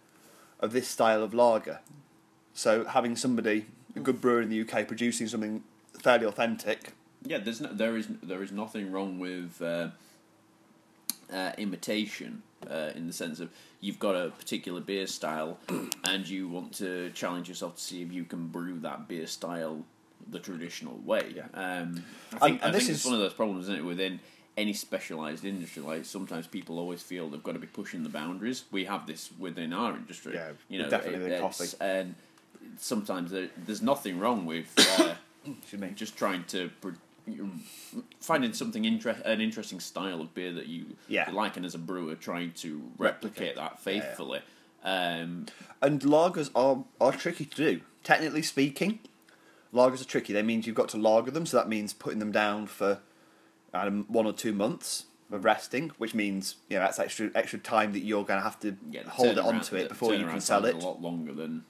of 0.61 0.73
this 0.73 0.89
style 0.89 1.23
of 1.23 1.33
lager. 1.35 1.81
So 2.55 2.85
having 2.85 3.17
somebody, 3.17 3.67
a 3.97 4.01
good 4.01 4.21
brewer 4.21 4.43
in 4.43 4.49
the 4.51 4.61
UK, 4.61 4.87
producing 4.87 5.27
something 5.29 5.63
fairly 6.03 6.27
authentic. 6.27 6.93
Yeah, 7.25 7.39
there's 7.39 7.61
no, 7.61 7.73
there 7.73 7.97
is 7.97 8.09
there 8.23 8.43
is 8.43 8.51
nothing 8.53 8.91
wrong 8.93 9.19
with 9.19 9.61
uh, 9.63 9.89
uh, 11.33 11.53
imitation 11.57 12.43
uh, 12.71 12.91
in 12.95 13.07
the 13.07 13.13
sense 13.13 13.41
of 13.41 13.49
you've 13.81 13.99
got 13.99 14.15
a 14.15 14.31
particular 14.31 14.81
beer 14.81 15.07
style 15.07 15.59
and 16.05 16.29
you 16.29 16.49
want 16.49 16.73
to 16.75 17.11
challenge 17.11 17.49
yourself 17.49 17.77
to 17.77 17.83
see 17.83 18.03
if 18.03 18.13
you 18.13 18.25
can 18.25 18.49
brew 18.49 18.79
that 18.81 19.09
beer 19.09 19.27
style 19.27 19.85
the 20.31 20.39
traditional 20.39 20.99
way. 21.05 21.33
Yeah. 21.35 21.43
Um, 21.55 21.55
I 21.55 21.61
And- 21.63 22.41
think, 22.41 22.63
and 22.63 22.63
I 22.63 22.71
this 22.71 22.85
think 22.87 22.97
is- 22.97 23.05
one 23.05 23.15
of 23.15 23.21
those 23.21 23.35
problems, 23.35 23.65
isn't 23.65 23.77
it, 23.81 23.85
within 23.85 24.21
any 24.57 24.73
specialized 24.73 25.45
industry? 25.45 25.83
Like 25.83 26.05
sometimes 26.05 26.47
people 26.47 26.79
always 26.79 27.03
feel 27.03 27.29
they've 27.29 27.43
got 27.43 27.53
to 27.53 27.59
be 27.59 27.67
pushing 27.67 28.03
the 28.03 28.09
boundaries. 28.09 28.65
We 28.71 28.85
have 28.85 29.07
this 29.07 29.31
within 29.39 29.73
our 29.73 29.95
industry. 29.97 30.35
Yeah, 30.35 30.51
you 30.69 30.79
know, 30.79 30.89
definitely 30.91 31.21
with 31.21 31.33
it's- 31.33 31.41
coffee. 31.41 31.77
and 31.81 32.15
sometimes 32.79 33.31
there, 33.31 33.49
there's 33.67 33.83
nothing 33.83 34.19
wrong 34.19 34.47
with. 34.47 34.73
Uh, 34.99 35.15
just 35.95 36.17
trying 36.17 36.45
to 36.45 36.71
finding 38.21 38.53
something 38.53 38.85
inter- 38.85 39.21
an 39.25 39.41
interesting 39.41 39.81
style 39.81 40.21
of 40.21 40.35
beer 40.35 40.53
that 40.53 40.67
you 40.67 40.97
Yeah. 41.09 41.31
like, 41.31 41.57
and 41.57 41.65
as 41.67 41.75
a 41.75 41.79
brewer, 41.79 42.15
trying 42.15 42.53
to 42.55 42.91
Replicate. 42.99 43.57
replicate 43.57 43.57
that 43.57 43.81
faithfully. 43.81 44.41
Um, 44.85 45.47
And 45.81 46.01
lagers 46.03 46.51
are 46.55 46.85
are 47.01 47.13
tricky 47.13 47.45
to 47.45 47.57
do. 47.57 47.81
Technically 48.03 48.43
speaking, 48.43 48.99
lagers 49.73 50.01
are 50.01 50.05
tricky. 50.05 50.33
That 50.33 50.45
means 50.45 50.67
you've 50.67 50.77
got 50.77 50.89
to 50.91 50.97
lager 50.99 51.31
them, 51.31 51.47
so 51.47 51.57
that 51.57 51.69
means 51.69 51.93
putting 51.93 52.19
them 52.19 52.33
down 52.33 52.67
for 52.67 53.01
um, 53.75 54.05
one 54.09 54.27
or 54.27 54.33
two 54.33 54.53
months 54.53 55.07
of 55.31 55.45
resting, 55.45 55.91
which 55.99 56.15
means 56.15 56.57
you 56.69 56.77
know 56.77 56.85
that's 56.85 56.99
extra 56.99 57.31
extra 57.35 57.59
time 57.59 57.93
that 57.93 58.01
you're 58.01 58.25
going 58.25 58.39
to 58.39 58.45
have 58.45 58.61
to 58.61 58.77
yeah, 58.91 59.03
hold 59.09 59.39
it 59.39 59.39
onto 59.39 59.77
it 59.77 59.89
before 59.89 60.15
you 60.15 60.27
can 60.27 60.41
sell 60.41 60.65
it. 60.65 60.75
A 60.75 60.79
lot 60.79 61.01
longer 61.01 61.33
than 61.33 61.65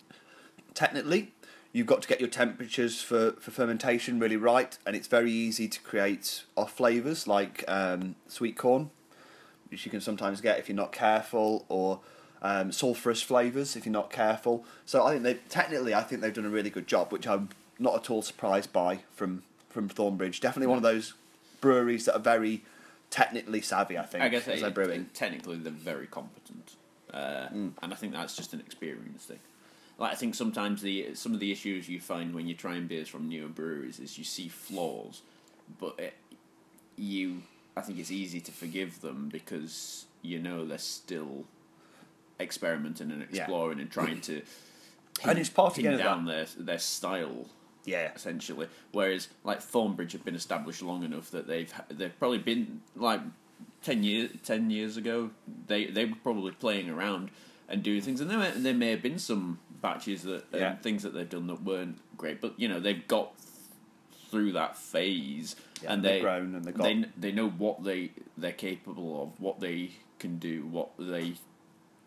technically 0.75 1.33
you've 1.73 1.87
got 1.87 2.03
to 2.03 2.09
get 2.09 2.21
your 2.21 2.29
temperatures 2.29 3.03
for, 3.03 3.33
for 3.33 3.51
fermentation 3.51 4.19
really 4.19 4.37
right 4.37 4.79
and 4.87 4.97
it's 4.97 5.07
very 5.07 5.31
easy 5.31 5.69
to 5.69 5.81
create 5.81 6.45
off 6.57 6.73
flavors 6.73 7.27
like 7.27 7.63
um, 7.69 8.15
sweet 8.27 8.57
corn 8.57 8.91
which 9.71 9.85
you 9.85 9.91
can 9.91 10.01
sometimes 10.01 10.41
get 10.41 10.59
if 10.59 10.69
you're 10.69 10.77
not 10.77 10.93
careful 10.93 11.65
or 11.69 12.01
um, 12.43 12.71
sulfurous 12.71 13.23
flavors 13.23 13.77
if 13.77 13.85
you're 13.87 13.93
not 13.93 14.11
careful. 14.11 14.65
So 14.87 15.05
i 15.05 15.13
think 15.13 15.23
they 15.23 15.35
technically 15.49 15.95
i 15.95 16.03
think 16.03 16.21
they've 16.21 16.33
done 16.33 16.47
a 16.47 16.51
really 16.51 16.71
good 16.71 16.87
job 16.87 17.13
which 17.13 17.27
i'm 17.27 17.51
not 17.79 17.95
at 17.95 18.11
all 18.11 18.23
surprised 18.23 18.73
by 18.73 19.01
from 19.15 19.43
from 19.69 19.89
thornbridge. 19.89 20.41
Definitely 20.41 20.69
one 20.69 20.77
of 20.77 20.83
those 20.83 21.15
breweries 21.63 22.05
that 22.05 22.15
are 22.15 22.21
very 22.35 22.63
technically 23.09 23.63
savvy 23.63 23.97
i 23.99 24.03
think 24.03 24.23
I 24.23 24.29
guess 24.29 24.47
as 24.49 24.61
they're 24.61 24.71
brewing 24.71 25.07
technically 25.15 25.57
they're 25.57 25.73
very 25.73 26.07
competent, 26.07 26.75
uh, 27.15 27.49
Mm. 27.53 27.73
and 27.83 27.93
I 27.93 27.97
think 27.97 28.13
that's 28.13 28.37
just 28.37 28.53
an 28.53 28.61
experience 28.61 29.25
thing. 29.25 29.39
Like 29.99 30.13
I 30.13 30.15
think 30.15 30.35
sometimes 30.35 30.81
the 30.83 31.15
some 31.15 31.33
of 31.35 31.41
the 31.41 31.51
issues 31.53 31.89
you 31.89 32.01
find 32.01 32.35
when 32.35 32.47
you're 32.49 32.57
trying 32.67 32.87
beers 32.87 33.09
from 33.09 33.29
newer 33.29 33.49
breweries 33.49 33.99
is 34.01 34.17
you 34.19 34.25
see 34.25 34.49
flaws, 34.49 35.23
but 35.79 35.95
it, 35.99 36.15
you 36.97 37.43
I 37.77 37.81
think 37.83 37.99
it's 37.99 38.11
easy 38.11 38.41
to 38.41 38.53
forgive 38.53 39.01
them 39.03 39.29
because 39.31 40.07
you 40.23 40.39
know 40.39 40.65
they're 40.67 40.79
still 40.79 41.45
experimenting 42.41 43.11
and 43.11 43.23
Yeah. 43.31 43.43
exploring 43.43 43.79
and 43.81 43.91
trying 43.91 44.21
to 44.23 44.43
pin, 45.21 45.31
And 45.31 45.39
it's 45.39 45.51
part 45.51 45.75
pin 45.75 45.99
down 45.99 46.25
their 46.25 46.47
their 46.57 46.79
style 46.79 47.47
yeah 47.85 48.11
essentially. 48.15 48.69
Whereas 48.93 49.29
like 49.45 49.61
Thornbridge 49.61 50.13
have 50.13 50.25
been 50.25 50.35
established 50.35 50.83
long 50.83 51.03
enough 51.05 51.31
that 51.31 51.47
they've 51.47 51.73
they've 51.89 52.17
probably 52.19 52.39
been 52.39 52.81
like 52.97 53.21
ten 53.83 54.03
years 54.03 54.31
ten 54.45 54.71
years 54.71 54.97
ago 54.97 55.31
they 55.67 55.87
they 55.87 56.05
were 56.05 56.17
probably 56.23 56.53
playing 56.53 56.89
around 56.91 57.31
and 57.69 57.83
doing 57.83 58.03
things, 58.03 58.21
and 58.21 58.29
there 58.31 58.39
may, 58.39 58.51
there 58.51 58.75
may 58.75 58.91
have 58.91 59.01
been 59.03 59.19
some 59.19 59.59
batches 59.81 60.23
that 60.25 60.43
um, 60.53 60.61
Yeah. 60.61 60.77
things 60.77 61.03
that 61.05 61.15
they've 61.15 61.29
done 61.29 61.47
that 61.47 61.63
weren't 61.63 61.99
great, 62.19 62.41
but 62.41 62.53
you 62.59 62.69
know 62.69 62.79
they've 62.81 63.07
got 63.09 63.33
through 64.31 64.53
that 64.53 64.77
phase, 64.77 65.57
Yeah, 65.83 65.93
and 65.93 66.03
they've 66.05 66.23
grown 66.23 66.55
and 66.55 66.65
they've 66.65 66.75
got- 66.75 66.85
they 66.85 67.05
they 67.19 67.33
know 67.33 67.49
what 67.49 67.83
they 67.85 68.11
they're 68.37 68.53
capable 68.53 69.23
of, 69.23 69.41
what 69.41 69.61
they 69.61 69.93
can 70.19 70.39
do, 70.39 70.67
what 70.67 70.91
they 70.99 71.35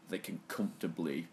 they 0.10 0.20
can 0.20 0.40
comfortably 0.48 1.28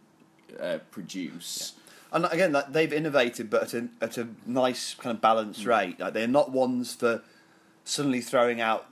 uh, 0.58 0.78
produce. 0.90 1.74
And 2.12 2.26
again, 2.30 2.52
like, 2.52 2.72
they've 2.72 2.92
innovated, 2.92 3.48
but 3.48 3.62
at 3.62 3.74
a, 3.74 3.88
at 4.00 4.18
a 4.18 4.28
nice 4.46 4.94
kind 4.94 5.14
of 5.14 5.20
balanced 5.20 5.64
rate. 5.64 5.98
Like 5.98 6.12
they're 6.12 6.26
not 6.26 6.50
ones 6.52 6.94
for 6.94 7.22
suddenly 7.84 8.20
throwing 8.20 8.60
out 8.60 8.86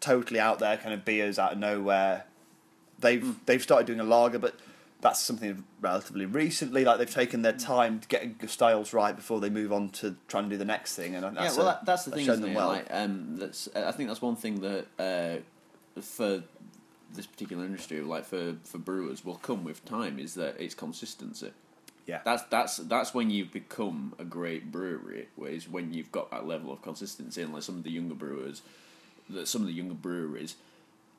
totally 0.00 0.40
out 0.40 0.58
there 0.58 0.76
kind 0.76 0.94
of 0.94 1.04
beers 1.04 1.38
out 1.38 1.52
of 1.52 1.58
nowhere. 1.58 2.24
They've 2.98 3.34
they've 3.46 3.62
started 3.62 3.86
doing 3.86 4.00
a 4.00 4.04
lager, 4.04 4.38
but 4.38 4.56
that's 5.00 5.20
something 5.20 5.64
relatively 5.80 6.26
recently. 6.26 6.84
Like 6.84 6.98
they've 6.98 7.10
taken 7.10 7.42
their 7.42 7.54
time 7.54 8.00
to 8.00 8.08
get 8.08 8.38
the 8.38 8.48
styles 8.48 8.92
right 8.92 9.16
before 9.16 9.40
they 9.40 9.48
move 9.50 9.72
on 9.72 9.88
to 9.90 10.16
trying 10.28 10.44
to 10.44 10.50
do 10.50 10.56
the 10.58 10.64
next 10.64 10.94
thing. 10.94 11.14
And 11.14 11.24
that's 11.36 11.56
yeah, 11.56 11.62
well, 11.62 11.68
a- 11.68 11.72
that, 11.72 11.86
that's 11.86 12.04
the 12.04 12.10
thing. 12.10 12.26
shown 12.26 12.34
Isn't 12.34 12.42
them 12.42 12.52
it? 12.52 12.56
well. 12.56 12.68
Like, 12.68 12.86
um, 12.90 13.36
that's 13.36 13.68
I 13.74 13.92
think 13.92 14.08
that's 14.08 14.22
one 14.22 14.36
thing 14.36 14.60
that 14.60 14.86
uh, 14.98 16.00
for 16.00 16.42
this 17.14 17.26
particular 17.26 17.64
industry, 17.64 18.00
like 18.02 18.24
for 18.26 18.56
for 18.64 18.78
brewers, 18.78 19.24
will 19.24 19.36
come 19.36 19.64
with 19.64 19.84
time 19.84 20.18
is 20.18 20.34
that 20.34 20.56
it's 20.58 20.74
consistency. 20.74 21.52
Yeah, 22.10 22.20
That's 22.24 22.42
that's 22.44 22.76
that's 22.78 23.14
when 23.14 23.30
you've 23.30 23.52
become 23.52 24.14
a 24.18 24.24
great 24.24 24.70
brewery. 24.72 25.28
Is 25.46 25.68
when 25.68 25.92
you've 25.92 26.10
got 26.12 26.30
that 26.30 26.46
level 26.46 26.72
of 26.72 26.82
consistency. 26.82 27.42
And 27.42 27.52
like 27.54 27.62
some 27.62 27.76
of 27.78 27.84
the 27.84 27.90
younger 27.90 28.14
brewers, 28.14 28.62
that 29.28 29.46
some 29.48 29.60
of 29.62 29.66
the 29.68 29.74
younger 29.74 29.94
breweries, 29.94 30.56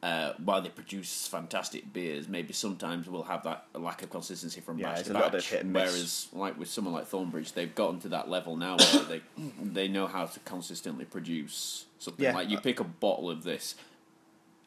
uh, 0.03 0.33
while 0.43 0.61
they 0.61 0.69
produce 0.69 1.27
fantastic 1.27 1.93
beers, 1.93 2.27
maybe 2.27 2.53
sometimes 2.53 3.07
will 3.07 3.23
have 3.23 3.43
that 3.43 3.65
lack 3.73 4.01
of 4.03 4.09
consistency 4.09 4.59
from 4.61 4.79
Yeah, 4.79 4.93
batch 4.95 5.05
to 5.05 5.13
batch. 5.13 5.31
bit 5.31 5.43
hit 5.43 5.61
and 5.61 5.73
miss. 5.73 5.83
Whereas, 5.93 6.27
like 6.33 6.59
with 6.59 6.69
someone 6.69 6.93
like 6.93 7.07
Thornbridge, 7.09 7.53
they've 7.53 7.73
gotten 7.75 7.99
to 8.01 8.09
that 8.09 8.29
level 8.29 8.55
now 8.57 8.77
where 8.77 9.03
they 9.05 9.21
they 9.63 9.87
know 9.87 10.07
how 10.07 10.25
to 10.25 10.39
consistently 10.41 11.05
produce 11.05 11.85
something. 11.99 12.23
Yeah. 12.25 12.33
Like 12.35 12.49
you 12.49 12.57
pick 12.59 12.79
a 12.79 12.83
bottle 12.83 13.29
of 13.29 13.43
this, 13.43 13.75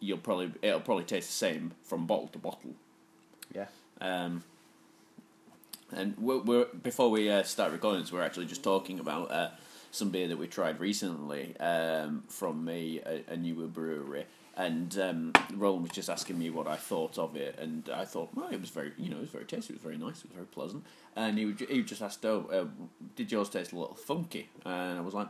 you'll 0.00 0.18
probably 0.18 0.52
it'll 0.62 0.80
probably 0.80 1.04
taste 1.04 1.28
the 1.28 1.34
same 1.34 1.72
from 1.82 2.06
bottle 2.06 2.28
to 2.28 2.38
bottle. 2.38 2.74
yeah. 3.54 3.66
Um, 4.00 4.42
and 5.92 6.16
we're, 6.18 6.40
we're 6.40 6.66
before 6.66 7.10
we 7.10 7.30
uh, 7.30 7.42
start 7.42 7.72
recording 7.72 8.00
this, 8.00 8.12
we're 8.12 8.22
actually 8.22 8.46
just 8.46 8.62
talking 8.62 9.00
about 9.00 9.30
uh, 9.30 9.50
some 9.90 10.10
beer 10.10 10.28
that 10.28 10.38
we 10.38 10.46
tried 10.46 10.80
recently 10.80 11.56
um, 11.58 12.24
from 12.28 12.68
a, 12.68 13.00
a, 13.06 13.32
a 13.32 13.36
newer 13.36 13.66
brewery. 13.66 14.26
And 14.56 14.96
um, 15.00 15.32
Roland 15.54 15.82
was 15.82 15.90
just 15.90 16.08
asking 16.08 16.38
me 16.38 16.48
what 16.48 16.68
I 16.68 16.76
thought 16.76 17.18
of 17.18 17.34
it, 17.34 17.58
and 17.58 17.88
I 17.92 18.04
thought, 18.04 18.30
well, 18.34 18.48
it 18.52 18.60
was 18.60 18.70
very, 18.70 18.92
you 18.96 19.10
know, 19.10 19.16
it 19.16 19.22
was 19.22 19.30
very 19.30 19.44
tasty, 19.44 19.72
it 19.72 19.76
was 19.76 19.82
very 19.82 19.96
nice, 19.96 20.18
it 20.18 20.26
was 20.26 20.34
very 20.34 20.46
pleasant. 20.46 20.84
And 21.16 21.36
he 21.36 21.46
would, 21.46 21.60
he 21.60 21.82
just 21.82 22.02
asked, 22.02 22.24
oh, 22.24 22.48
uh, 22.52 22.84
did 23.16 23.32
yours 23.32 23.48
taste 23.48 23.72
a 23.72 23.78
little 23.78 23.96
funky? 23.96 24.48
And 24.64 24.96
I 24.96 25.00
was 25.00 25.12
like, 25.12 25.26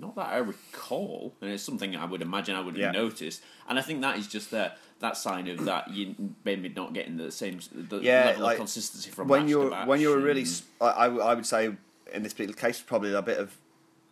not 0.00 0.14
that 0.16 0.26
I 0.28 0.38
recall, 0.38 1.34
and 1.40 1.50
it's 1.50 1.62
something 1.62 1.96
I 1.96 2.04
would 2.04 2.22
imagine 2.22 2.54
I 2.56 2.60
would 2.60 2.76
have 2.76 2.94
Yeah. 2.94 3.00
noticed. 3.00 3.42
And 3.68 3.78
I 3.78 3.82
think 3.82 4.00
that 4.02 4.18
is 4.18 4.26
just 4.26 4.52
uh, 4.52 4.70
that 5.00 5.16
sign 5.16 5.48
of 5.48 5.64
that 5.64 5.90
you 5.90 6.14
maybe 6.44 6.68
not 6.68 6.92
getting 6.92 7.16
the 7.16 7.30
same 7.30 7.60
the 7.72 7.98
Yeah, 8.00 8.26
level 8.26 8.42
like, 8.44 8.54
of 8.54 8.58
consistency 8.58 9.10
from 9.10 9.28
when 9.28 9.48
you're 9.48 9.70
when 9.86 10.00
you're 10.00 10.18
really, 10.18 10.40
I, 10.40 10.44
s- 10.44 10.62
I, 10.80 10.86
I 10.86 11.04
w- 11.04 11.22
I 11.22 11.34
would 11.34 11.46
say 11.46 11.72
in 12.12 12.22
this 12.22 12.32
particular 12.32 12.58
case 12.58 12.80
probably 12.80 13.12
a 13.14 13.22
bit 13.22 13.38
of 13.38 13.56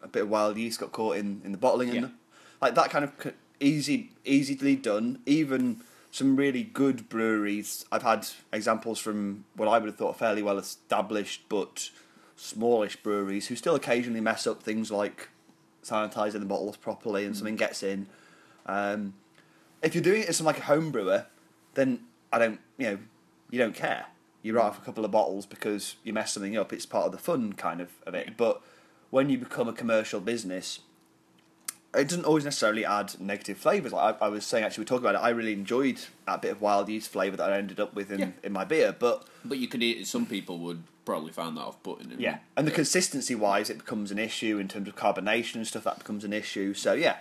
a 0.03 0.09
bit 0.09 0.23
of 0.23 0.29
wild 0.29 0.57
yeast 0.57 0.79
got 0.81 0.93
caught 0.93 1.17
in, 1.17 1.41
in 1.45 1.53
the 1.53 1.59
bottling 1.59 1.89
Yeah. 1.89 1.95
and 2.05 2.13
like 2.61 2.75
that 2.75 2.91
kind 2.91 3.05
of 3.05 3.33
easy 3.61 4.11
easily 4.25 4.77
done. 4.77 5.21
Even 5.27 5.81
some 6.11 6.37
really 6.37 6.63
good 6.63 7.09
breweries. 7.09 7.85
I've 7.93 8.03
had 8.03 8.27
examples 8.53 8.99
from 8.99 9.45
what 9.55 9.69
I 9.69 9.79
would 9.79 9.87
have 9.87 9.97
thought 9.97 10.19
fairly 10.19 10.43
well 10.43 10.59
established 10.59 11.43
but 11.49 11.91
smallish 12.37 12.97
breweries 12.97 13.49
who 13.49 13.57
still 13.57 13.75
occasionally 13.75 14.21
mess 14.21 14.47
up 14.47 14.63
things 14.63 14.91
like 14.91 15.29
sanitizing 15.87 16.41
the 16.41 16.47
bottles 16.47 16.77
properly 16.77 17.25
and 17.25 17.37
something 17.37 17.57
gets 17.57 17.83
in. 17.83 18.07
Um, 18.67 19.15
if 19.83 19.95
you're 19.95 20.05
doing 20.05 20.23
it 20.23 20.29
as 20.29 20.37
some 20.37 20.47
like 20.47 20.59
a 20.59 20.63
home 20.63 20.91
brewer, 20.91 21.27
then 21.75 22.01
I 22.33 22.39
don't, 22.39 22.61
you 22.77 22.91
know, 22.91 22.99
you 23.51 23.59
don't 23.59 23.75
care. 23.75 24.07
You 24.43 24.55
write 24.55 24.65
off 24.65 24.79
a 24.79 24.85
couple 24.85 25.05
of 25.05 25.11
bottles 25.11 25.47
because 25.47 25.97
you 26.05 26.13
mess 26.13 26.33
something 26.33 26.57
up. 26.57 26.73
It's 26.73 26.87
part 26.87 27.07
of 27.07 27.13
the 27.13 27.19
fun 27.19 27.53
kind 27.53 27.81
of 27.81 27.91
of 28.07 28.15
it. 28.15 28.37
But 28.37 28.63
when 29.11 29.31
you 29.31 29.39
become 29.39 29.69
a 29.69 29.73
commercial 29.73 30.21
business, 30.21 30.81
it 31.97 32.09
doesn't 32.09 32.25
always 32.25 32.45
necessarily 32.45 32.85
add 32.85 33.19
negative 33.21 33.57
flavors. 33.59 33.93
Like 33.93 34.21
I, 34.21 34.27
I 34.27 34.29
was 34.29 34.45
saying, 34.45 34.65
actually, 34.65 34.83
we 34.83 34.87
talked 34.87 35.03
about 35.03 35.15
it. 35.15 35.19
I 35.19 35.31
really 35.31 35.53
enjoyed 35.53 35.99
that 36.27 36.43
bit 36.43 36.53
of 36.53 36.61
wild 36.61 36.89
yeast 36.89 37.11
flavor 37.11 37.37
that 37.37 37.51
I 37.53 37.57
ended 37.59 37.81
up 37.81 37.95
with 37.95 38.11
in, 38.13 38.19
Yeah. 38.19 38.29
in 38.45 38.53
my 38.53 38.65
beer. 38.65 38.95
But 38.99 39.27
but 39.45 39.59
you 39.59 39.67
could 39.69 39.83
eat, 39.83 39.99
It. 39.99 40.07
some 40.07 40.27
people 40.27 40.59
would 40.61 40.83
probably 41.05 41.33
find 41.33 41.57
that 41.57 41.61
off 41.63 41.83
putting. 41.83 42.13
yeah, 42.21 42.39
and 42.57 42.67
the 42.67 42.71
consistency 42.73 43.35
wise, 43.35 43.71
it 43.71 43.79
becomes 43.79 44.11
an 44.11 44.19
issue 44.19 44.59
in 44.59 44.69
terms 44.69 44.89
of 44.89 44.97
carbonation 44.97 45.57
and 45.57 45.67
stuff. 45.67 45.85
That 45.85 45.99
becomes 45.99 46.25
an 46.25 46.33
issue. 46.33 46.75
So 46.75 46.93
yeah, 46.95 47.17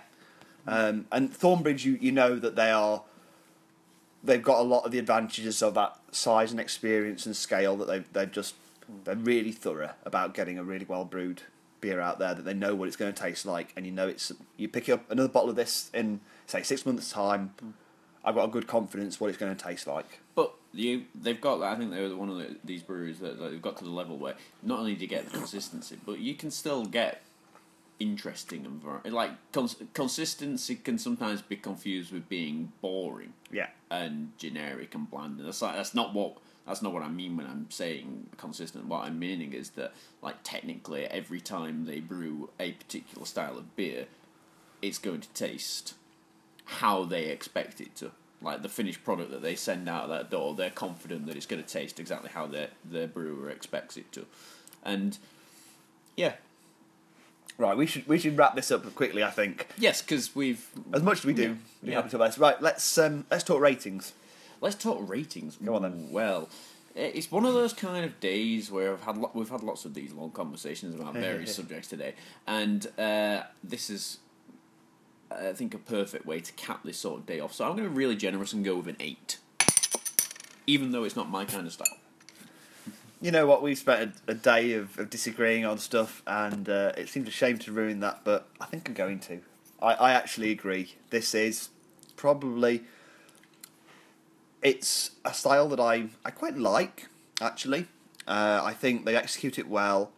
um, 0.66 1.06
and 1.12 1.32
Thornbridge, 1.32 1.84
you 1.84 1.98
you 2.00 2.12
know 2.12 2.36
that 2.38 2.56
they 2.56 2.70
are. 2.70 3.02
They've 4.24 4.42
got 4.42 4.58
a 4.58 4.62
lot 4.62 4.84
of 4.84 4.90
the 4.90 4.98
advantages 4.98 5.62
of 5.62 5.74
that 5.74 5.96
size 6.10 6.50
and 6.50 6.58
experience 6.58 7.26
and 7.26 7.36
scale 7.36 7.76
that 7.76 7.86
they 7.86 8.02
they've 8.12 8.32
just 8.32 8.54
they're 9.04 9.14
really 9.16 9.52
thorough 9.52 9.92
about 10.04 10.34
getting 10.34 10.58
a 10.58 10.64
really 10.64 10.84
well 10.84 11.04
brewed 11.04 11.42
beer 11.86 12.00
out 12.00 12.18
there 12.18 12.34
that 12.34 12.44
they 12.44 12.54
know 12.54 12.74
what 12.74 12.88
it's 12.88 12.96
going 12.96 13.12
to 13.12 13.22
taste 13.22 13.46
like 13.46 13.72
and 13.76 13.86
you 13.86 13.92
know 13.92 14.08
it's 14.08 14.32
you 14.56 14.68
pick 14.68 14.88
up 14.88 15.08
another 15.10 15.28
bottle 15.28 15.50
of 15.50 15.56
this 15.56 15.90
in 15.94 16.20
say 16.46 16.62
six 16.62 16.84
months 16.84 17.10
time 17.10 17.54
I've 18.24 18.34
got 18.34 18.44
a 18.44 18.48
good 18.48 18.66
confidence 18.66 19.20
what 19.20 19.28
it's 19.28 19.38
going 19.38 19.54
to 19.54 19.64
taste 19.64 19.86
like 19.86 20.20
But 20.34 20.52
you, 20.72 21.04
they've 21.14 21.40
got. 21.40 21.62
I 21.62 21.76
think 21.76 21.90
they're 21.90 22.14
one 22.14 22.28
of 22.28 22.38
the, 22.38 22.56
these 22.64 22.82
breweries 22.82 23.20
that, 23.20 23.38
that 23.38 23.50
they've 23.50 23.62
got 23.62 23.76
to 23.78 23.84
the 23.84 23.90
level 23.90 24.18
where 24.18 24.34
not 24.62 24.80
only 24.80 24.94
do 24.94 25.02
you 25.02 25.08
get 25.08 25.24
the 25.24 25.38
consistency, 25.38 25.96
but 26.04 26.18
you 26.18 26.34
can 26.34 26.50
still 26.50 26.84
get 26.84 27.22
interesting 27.98 28.66
and 28.66 28.82
var- 28.82 29.00
like 29.06 29.30
cons- 29.52 29.76
consistency 29.94 30.74
can 30.76 30.98
sometimes 30.98 31.40
be 31.40 31.56
confused 31.56 32.12
with 32.12 32.28
being 32.28 32.70
boring 32.82 33.32
yeah 33.50 33.68
and 33.90 34.32
generic 34.36 34.94
and 34.94 35.10
bland. 35.10 35.38
And 35.38 35.46
that's 35.48 35.62
like 35.62 35.76
that's 35.76 35.94
not 35.94 36.12
what 36.12 36.36
that's 36.66 36.82
not 36.82 36.92
what 36.92 37.02
I 37.02 37.08
mean 37.08 37.36
when 37.36 37.46
I'm 37.46 37.66
saying 37.70 38.28
consistent. 38.36 38.86
What 38.86 39.04
I'm 39.04 39.18
meaning 39.18 39.52
is 39.52 39.70
that 39.70 39.92
like 40.22 40.36
technically 40.42 41.04
every 41.06 41.40
time 41.40 41.84
they 41.86 42.00
brew 42.00 42.50
a 42.58 42.72
particular 42.72 43.24
style 43.26 43.56
of 43.58 43.76
beer, 43.76 44.06
it's 44.82 44.98
going 44.98 45.20
to 45.20 45.28
taste 45.30 45.94
how 46.64 47.04
they 47.04 47.26
expect 47.26 47.80
it 47.80 47.94
to. 47.96 48.10
Like 48.42 48.62
the 48.62 48.68
finished 48.68 49.02
product 49.04 49.30
that 49.30 49.42
they 49.42 49.54
send 49.56 49.88
out 49.88 50.08
that 50.08 50.30
door, 50.30 50.54
they're 50.54 50.70
confident 50.70 51.26
that 51.26 51.36
it's 51.36 51.46
going 51.46 51.62
to 51.62 51.68
taste 51.68 51.98
exactly 51.98 52.30
how 52.32 52.46
their 52.46 52.68
their 52.84 53.06
brewer 53.06 53.48
expects 53.48 53.96
it 53.96 54.10
to, 54.12 54.26
and 54.84 55.16
yeah, 56.16 56.34
right 57.56 57.76
we 57.76 57.86
should 57.86 58.06
we 58.06 58.18
should 58.18 58.36
wrap 58.36 58.54
this 58.54 58.70
up 58.70 58.94
quickly 58.94 59.24
I 59.24 59.30
think 59.30 59.68
yes, 59.78 60.02
because 60.02 60.34
we've 60.36 60.68
as 60.92 61.02
much 61.02 61.20
as 61.20 61.24
we 61.24 61.32
do 61.32 61.42
Yeah. 61.42 61.54
we're 61.82 61.88
Yeah. 61.90 61.94
happy 61.96 62.10
to 62.10 62.18
this. 62.18 62.38
right 62.38 62.60
let's 62.60 62.98
um, 62.98 63.24
let's 63.30 63.42
talk 63.42 63.60
ratings 63.60 64.12
Let's 64.60 64.76
talk 64.76 64.98
ratings. 65.08 65.56
Go 65.56 65.74
on 65.76 65.82
then. 65.82 66.08
Well, 66.10 66.48
eh, 66.96 67.10
it's 67.14 67.30
one 67.30 67.44
of 67.44 67.54
those 67.54 67.72
kind 67.72 68.04
of 68.04 68.18
days 68.20 68.70
where 68.70 68.92
I've 68.92 69.02
had 69.02 69.16
lo- 69.18 69.30
we've 69.34 69.48
had 69.50 69.62
lots 69.62 69.84
of 69.84 69.94
these 69.94 70.12
long 70.12 70.30
conversations 70.30 70.94
about 70.94 71.14
various 71.14 71.54
subjects 71.54 71.88
today, 71.88 72.14
and 72.46 72.86
uh, 72.98 73.42
this 73.62 73.90
is, 73.90 74.18
I 75.30 75.52
think, 75.52 75.74
a 75.74 75.78
perfect 75.78 76.26
way 76.26 76.40
to 76.40 76.52
cap 76.54 76.80
this 76.84 76.98
sort 76.98 77.20
of 77.20 77.26
day 77.26 77.40
off. 77.40 77.52
So 77.52 77.64
I'm 77.64 77.72
going 77.76 77.84
to 77.84 77.90
be 77.90 77.96
really 77.96 78.16
generous 78.16 78.52
and 78.52 78.64
go 78.64 78.76
with 78.76 78.88
an 78.88 78.96
eight, 79.00 79.38
even 80.66 80.92
though 80.92 81.04
it's 81.04 81.16
not 81.16 81.28
my 81.30 81.44
kind 81.44 81.66
of 81.66 81.72
style. 81.72 81.98
you 83.20 83.30
know 83.30 83.46
what? 83.46 83.62
We've 83.62 83.78
spent 83.78 84.14
a, 84.26 84.30
a 84.32 84.34
day 84.34 84.72
of, 84.74 84.98
of 84.98 85.10
disagreeing 85.10 85.64
on 85.64 85.78
stuff, 85.78 86.22
and 86.26 86.68
uh, 86.68 86.92
it 86.96 87.08
seems 87.08 87.28
a 87.28 87.32
shame 87.32 87.58
to 87.58 87.72
ruin 87.72 88.00
that, 88.00 88.20
but 88.24 88.48
I 88.60 88.66
think 88.66 88.88
I'm 88.88 88.94
going 88.94 89.20
to. 89.20 89.40
I, 89.82 89.92
I 89.94 90.12
actually 90.12 90.50
agree. 90.50 90.94
This 91.10 91.34
is 91.34 91.68
probably. 92.16 92.84
It's 94.62 95.12
a 95.24 95.32
style 95.32 95.68
that 95.68 95.80
I, 95.80 96.08
I 96.24 96.30
quite 96.30 96.56
like, 96.56 97.08
actually. 97.40 97.86
Uh, 98.26 98.60
I 98.62 98.72
think 98.72 99.04
they 99.04 99.14
execute 99.14 99.58
it 99.58 99.68
well. 99.68 100.10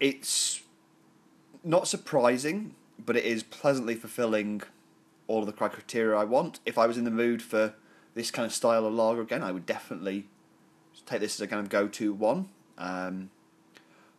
It's 0.00 0.62
not 1.64 1.88
surprising, 1.88 2.74
but 3.04 3.16
it 3.16 3.24
is 3.24 3.42
pleasantly 3.42 3.94
fulfilling 3.94 4.62
all 5.26 5.40
of 5.40 5.46
the 5.46 5.52
criteria 5.52 6.16
I 6.16 6.24
want. 6.24 6.60
If 6.64 6.78
I 6.78 6.86
was 6.86 6.96
in 6.96 7.04
the 7.04 7.10
mood 7.10 7.42
for 7.42 7.74
this 8.14 8.30
kind 8.30 8.46
of 8.46 8.52
style 8.52 8.86
of 8.86 8.94
lager 8.94 9.20
again, 9.20 9.42
I 9.42 9.52
would 9.52 9.66
definitely 9.66 10.26
take 11.04 11.20
this 11.20 11.36
as 11.36 11.40
a 11.40 11.46
kind 11.46 11.60
of 11.60 11.68
go-to 11.68 12.12
one. 12.12 12.48
Um, 12.78 13.30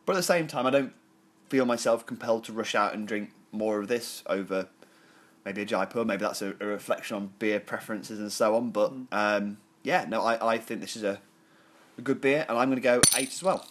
but 0.06 0.14
at 0.14 0.18
the 0.18 0.24
same 0.24 0.48
time, 0.48 0.66
I 0.66 0.70
don't 0.70 0.94
feel 1.50 1.66
myself 1.66 2.06
compelled 2.06 2.44
to 2.46 2.54
rush 2.54 2.76
out 2.76 2.94
and 2.94 3.08
drink 3.08 3.32
more 3.52 3.80
of 3.80 3.88
this 3.88 4.24
over 4.28 4.68
maybe 5.46 5.62
a 5.62 5.66
Jaipur. 5.66 6.06
Maybe 6.06 6.22
that's 6.22 6.42
a, 6.42 6.54
a 6.60 6.66
reflection 6.66 7.16
on 7.18 7.34
beer 7.40 7.60
preferences 7.60 8.20
and 8.20 8.32
so 8.32 8.56
on. 8.56 8.72
But 8.72 8.94
um, 9.12 9.58
yeah, 9.84 10.06
no, 10.08 10.22
I, 10.24 10.54
I 10.54 10.58
think 10.58 10.82
this 10.82 10.96
is 10.96 11.04
a, 11.04 11.20
a 11.98 12.02
good 12.02 12.22
beer, 12.22 12.46
and 12.48 12.58
I'm 12.58 12.70
going 12.70 12.78
to 12.78 12.82
go 12.82 13.02
eight 13.18 13.30
as 13.32 13.44
well. 13.44 13.66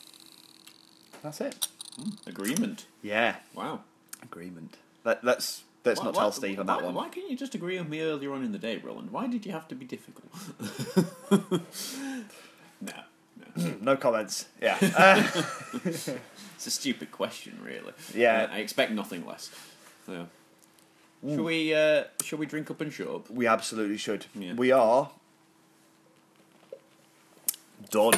That's 1.23 1.41
it. 1.41 1.69
Agreement. 2.27 2.87
Yeah, 3.03 3.37
Wow. 3.55 3.81
agreement. 4.23 4.77
Let, 5.05 5.25
let's 5.25 5.63
let's 5.85 5.99
Why- 6.01 6.05
not 6.07 6.15
why- 6.15 6.21
tell 6.23 6.33
Steve 6.33 6.61
on 6.61 6.67
that 6.67 6.79
why- 6.79 6.85
one. 6.85 6.95
Why 6.95 7.09
couldn't 7.09 7.31
you 7.31 7.37
just 7.37 7.55
agree 7.55 7.79
with 7.79 7.89
me 7.89 8.01
earlier 8.03 8.33
on 8.33 8.45
in 8.45 8.53
the 8.53 8.59
day, 8.59 8.77
Roland? 8.77 9.11
Why 9.11 9.27
did 9.27 9.45
you 9.45 9.53
have 9.53 9.67
to 9.69 9.75
be 9.75 9.85
difficult? 9.85 10.31
no, 12.81 12.93
no. 13.57 13.73
no 13.81 13.97
comments. 13.97 14.47
Yeah. 14.63 14.79
Uh, 14.97 15.23
It's 16.59 16.67
a 16.67 16.71
stupid 16.73 17.13
question, 17.13 17.57
really. 17.65 17.93
Yeah. 18.13 18.49
I 18.51 18.59
expect 18.59 18.91
nothing 18.91 19.25
less. 19.25 19.49
Yeah. 20.09 20.25
Should 21.27 21.41
we? 21.41 21.75
Uh, 21.75 22.05
shall 22.23 22.39
we 22.39 22.47
drink 22.47 22.71
up 22.71 22.81
and 22.81 22.93
shut 22.93 23.09
up? 23.09 23.31
we 23.31 23.47
absolutely 23.47 23.97
should. 23.97 24.27
Yeah. 24.35 24.55
We 24.55 24.71
are 24.71 25.11
done. 27.91 28.15